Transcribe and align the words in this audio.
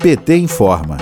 PT 0.00 0.34
informa 0.34 0.96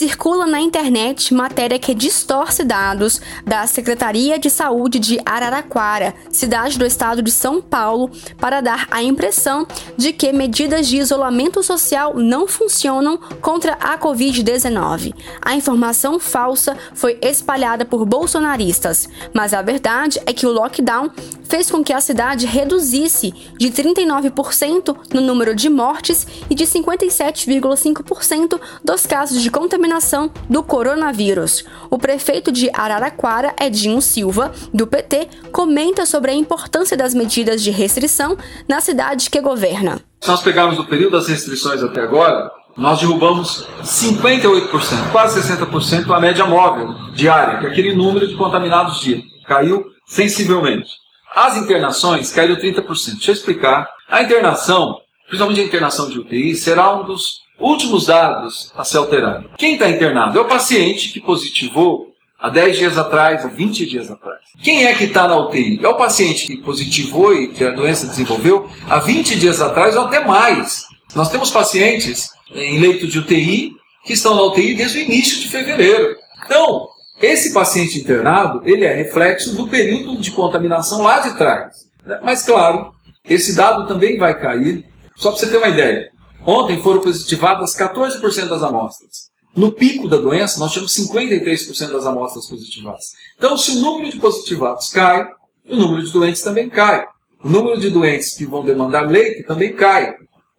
circula 0.00 0.46
na 0.46 0.58
internet 0.60 1.34
matéria 1.34 1.78
que 1.78 1.94
distorce 1.94 2.64
dados 2.64 3.20
da 3.44 3.66
Secretaria 3.66 4.38
de 4.38 4.48
Saúde 4.48 4.98
de 4.98 5.20
Araraquara, 5.26 6.14
cidade 6.30 6.78
do 6.78 6.86
estado 6.86 7.20
de 7.20 7.30
São 7.30 7.60
Paulo, 7.60 8.10
para 8.38 8.62
dar 8.62 8.86
a 8.90 9.02
impressão 9.02 9.66
de 9.98 10.14
que 10.14 10.32
medidas 10.32 10.88
de 10.88 10.96
isolamento 10.96 11.62
social 11.62 12.14
não 12.16 12.48
funcionam 12.48 13.18
contra 13.42 13.74
a 13.74 13.98
Covid-19. 13.98 15.12
A 15.42 15.54
informação 15.54 16.18
falsa 16.18 16.74
foi 16.94 17.18
espalhada 17.20 17.84
por 17.84 18.06
bolsonaristas, 18.06 19.06
mas 19.34 19.52
a 19.52 19.60
verdade 19.60 20.18
é 20.24 20.32
que 20.32 20.46
o 20.46 20.50
lockdown 20.50 21.10
fez 21.50 21.68
com 21.68 21.82
que 21.82 21.92
a 21.92 22.00
cidade 22.00 22.46
reduzisse 22.46 23.34
de 23.58 23.70
39% 23.70 24.96
no 25.12 25.20
número 25.20 25.52
de 25.52 25.68
mortes 25.68 26.24
e 26.48 26.54
de 26.54 26.64
57,5% 26.64 28.60
dos 28.84 29.04
casos 29.04 29.42
de 29.42 29.50
contaminação 29.50 30.30
do 30.48 30.62
coronavírus. 30.62 31.64
O 31.90 31.98
prefeito 31.98 32.52
de 32.52 32.70
Araraquara, 32.72 33.52
Edinho 33.60 34.00
Silva, 34.00 34.52
do 34.72 34.86
PT, 34.86 35.28
comenta 35.50 36.06
sobre 36.06 36.30
a 36.30 36.34
importância 36.34 36.96
das 36.96 37.14
medidas 37.14 37.60
de 37.62 37.72
restrição 37.72 38.38
na 38.68 38.80
cidade 38.80 39.28
que 39.28 39.40
governa. 39.40 40.00
Se 40.20 40.28
nós 40.28 40.42
pegarmos 40.42 40.78
o 40.78 40.84
período 40.84 41.12
das 41.12 41.26
restrições 41.26 41.82
até 41.82 42.00
agora, 42.00 42.48
nós 42.76 43.00
derrubamos 43.00 43.66
58%, 43.82 45.10
quase 45.10 45.40
60% 45.40 46.14
a 46.14 46.20
média 46.20 46.46
móvel 46.46 46.94
diária, 47.12 47.58
que 47.58 47.66
é 47.66 47.70
aquele 47.70 47.92
número 47.92 48.28
de 48.28 48.36
contaminados 48.36 49.00
dia. 49.00 49.20
Caiu 49.48 49.84
sensivelmente. 50.06 50.90
As 51.34 51.56
internações 51.56 52.30
caíram 52.32 52.56
30%. 52.56 52.84
Deixa 53.14 53.30
eu 53.30 53.34
explicar. 53.34 53.88
A 54.08 54.22
internação, 54.22 55.00
principalmente 55.26 55.60
a 55.60 55.64
internação 55.64 56.08
de 56.08 56.18
UTI, 56.18 56.54
será 56.54 56.94
um 56.94 57.04
dos 57.04 57.40
Últimos 57.60 58.06
dados 58.06 58.72
a 58.74 58.82
ser 58.84 58.96
alterado. 58.96 59.50
Quem 59.58 59.74
está 59.74 59.88
internado 59.90 60.38
é 60.38 60.40
o 60.40 60.46
paciente 60.46 61.10
que 61.10 61.20
positivou 61.20 62.08
há 62.38 62.48
10 62.48 62.78
dias 62.78 62.96
atrás, 62.96 63.44
há 63.44 63.48
20 63.48 63.84
dias 63.84 64.10
atrás. 64.10 64.40
Quem 64.62 64.86
é 64.86 64.94
que 64.94 65.04
está 65.04 65.28
na 65.28 65.36
UTI? 65.36 65.78
É 65.82 65.88
o 65.88 65.94
paciente 65.94 66.46
que 66.46 66.56
positivou 66.56 67.34
e 67.34 67.48
que 67.48 67.62
a 67.62 67.70
doença 67.70 68.06
desenvolveu 68.06 68.68
há 68.88 68.98
20 68.98 69.38
dias 69.38 69.60
atrás 69.60 69.94
ou 69.94 70.04
até 70.06 70.24
mais. 70.24 70.86
Nós 71.14 71.30
temos 71.30 71.50
pacientes 71.50 72.30
em 72.54 72.80
leito 72.80 73.06
de 73.06 73.18
UTI 73.18 73.72
que 74.06 74.14
estão 74.14 74.34
na 74.34 74.42
UTI 74.44 74.74
desde 74.74 74.98
o 74.98 75.02
início 75.02 75.38
de 75.40 75.48
fevereiro. 75.48 76.16
Então, 76.46 76.88
esse 77.20 77.52
paciente 77.52 77.98
internado, 77.98 78.62
ele 78.64 78.84
é 78.84 78.94
reflexo 78.94 79.54
do 79.54 79.68
período 79.68 80.20
de 80.20 80.30
contaminação 80.30 81.02
lá 81.02 81.20
de 81.20 81.36
trás. 81.36 81.86
Mas, 82.22 82.42
claro, 82.42 82.92
esse 83.28 83.54
dado 83.54 83.86
também 83.86 84.18
vai 84.18 84.38
cair. 84.38 84.86
Só 85.16 85.30
para 85.30 85.38
você 85.38 85.50
ter 85.50 85.58
uma 85.58 85.68
ideia, 85.68 86.10
Ontem 86.46 86.80
foram 86.80 87.00
positivadas 87.00 87.76
14% 87.76 88.48
das 88.48 88.62
amostras. 88.62 89.30
No 89.54 89.72
pico 89.72 90.08
da 90.08 90.16
doença, 90.16 90.58
nós 90.58 90.72
tínhamos 90.72 90.94
53% 90.94 91.92
das 91.92 92.06
amostras 92.06 92.46
positivadas. 92.46 93.12
Então, 93.36 93.56
se 93.58 93.72
o 93.72 93.80
número 93.80 94.10
de 94.10 94.18
positivados 94.18 94.90
cai, 94.90 95.28
o 95.68 95.76
número 95.76 96.04
de 96.04 96.12
doentes 96.12 96.42
também 96.42 96.68
cai. 96.70 97.06
O 97.42 97.48
número 97.48 97.78
de 97.78 97.90
doentes 97.90 98.34
que 98.36 98.46
vão 98.46 98.64
demandar 98.64 99.08
leite 99.08 99.42
também 99.42 99.74
cai. 99.74 100.14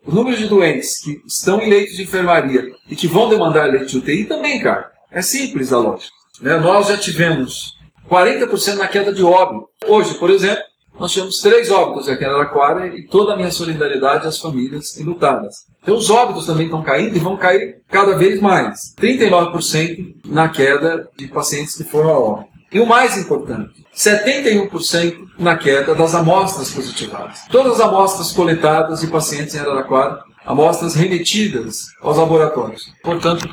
O 0.06 0.14
número 0.14 0.38
de 0.38 0.48
doentes 0.48 1.00
que 1.00 1.22
estão 1.26 1.62
em 1.62 1.70
leitos 1.70 1.95
de 1.95 2.04
enfermaria 2.04 2.72
e 2.89 2.95
que 2.95 3.08
vão 3.08 3.30
demandar 3.30 3.72
leite 3.72 3.92
de 3.92 3.98
UTI 3.98 4.26
também 4.26 4.62
cai. 4.62 4.84
É 5.12 5.22
simples 5.22 5.72
a 5.72 5.80
lógica. 5.80 6.20
Né? 6.42 6.58
Nós 6.58 6.88
já 6.88 6.97
tivemos 6.97 7.78
40% 8.09 8.75
na 8.75 8.88
queda 8.88 9.14
de 9.14 9.23
óbito. 9.23 9.67
Hoje, 9.88 10.16
por 10.16 10.30
exemplo, 10.30 10.64
nós 11.00 11.11
tivemos 11.11 11.39
três 11.39 11.72
óbitos 11.72 12.09
aqui 12.09 12.23
em 12.23 12.28
Araraquara 12.28 12.88
e 12.88 13.08
toda 13.08 13.33
a 13.33 13.36
minha 13.36 13.52
solidariedade 13.52 14.28
às 14.28 14.38
famílias 14.38 14.98
enlutadas. 14.98 15.66
Então 15.81 15.95
os 15.95 16.09
óbitos 16.09 16.45
também 16.45 16.66
estão 16.66 16.83
caindo 16.83 17.16
e 17.16 17.20
vão 17.20 17.38
cair 17.38 17.81
cada 17.89 18.16
vez 18.17 18.42
mais. 18.42 18.94
39% 19.00 20.16
na 20.25 20.50
queda 20.50 21.09
de 21.17 21.28
pacientes 21.28 21.75
que 21.75 21.83
foram 21.83 22.09
a 22.09 22.20
óbito. 22.20 22.52
E 22.72 22.80
o 22.80 22.86
mais 22.86 23.17
importante, 23.17 23.86
71% 23.93 25.27
na 25.37 25.58
queda 25.58 25.93
das 25.93 26.16
amostras 26.16 26.71
positivadas. 26.71 27.42
Todas 27.49 27.73
as 27.73 27.82
amostras 27.82 28.32
coletadas 28.32 29.02
de 29.02 29.08
pacientes 29.08 29.55
em 29.55 29.60
Araraquara, 29.60 30.23
amostras 30.45 30.95
remetidas 30.95 31.87
aos 32.02 32.17
laboratórios. 32.17 32.93
Portanto, 33.04 33.49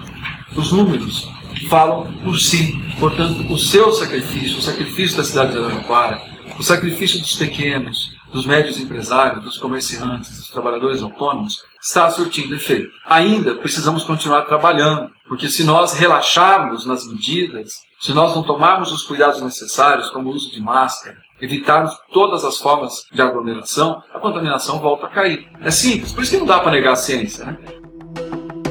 os 0.57 0.71
números 0.71 1.29
falam 1.67 2.13
por 2.25 2.39
si. 2.39 2.79
Portanto, 2.99 3.53
o 3.53 3.59
seu 3.59 3.93
sacrifício, 3.93 4.59
o 4.59 4.63
sacrifício 4.63 5.17
da 5.17 5.25
cidade 5.25 5.53
de 5.53 5.59
Araraquara, 5.59 6.21
o 6.59 6.63
sacrifício 6.63 7.21
dos 7.21 7.35
pequenos, 7.37 8.11
dos 8.33 8.45
médios 8.45 8.79
empresários, 8.79 9.43
dos 9.43 9.59
comerciantes, 9.59 10.37
dos 10.37 10.51
trabalhadores 10.51 11.03
autônomos, 11.03 11.63
está 11.81 12.11
surtindo 12.11 12.55
efeito. 12.55 12.91
Ainda 13.07 13.55
precisamos 13.55 14.05
continuar 14.05 14.43
trabalhando, 14.43 15.11
porque 15.29 15.49
se 15.49 15.65
nós 15.65 15.95
relaxarmos 15.95 16.87
nas 16.87 17.07
medidas, 17.07 17.73
se 18.01 18.13
nós 18.13 18.35
não 18.35 18.43
tomarmos 18.43 18.93
os 18.93 19.03
cuidados 19.03 19.41
necessários, 19.41 20.11
como 20.11 20.31
o 20.31 20.35
uso 20.35 20.51
de 20.53 20.61
máscara, 20.61 21.17
evitarmos 21.41 21.97
todas 22.13 22.45
as 22.45 22.59
formas 22.59 23.05
de 23.13 23.23
aglomeração, 23.23 24.03
a 24.13 24.19
contaminação 24.19 24.81
volta 24.81 25.07
a 25.07 25.11
cair. 25.11 25.49
É 25.61 25.71
simples, 25.71 26.13
por 26.13 26.23
isso 26.23 26.33
que 26.33 26.39
não 26.39 26.47
dá 26.47 26.61
para 26.61 26.73
negar 26.73 26.93
a 26.93 26.97
ciência. 26.97 27.45
Né? 27.45 27.57